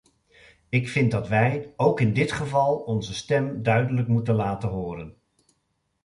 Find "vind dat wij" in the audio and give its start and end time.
0.89-1.73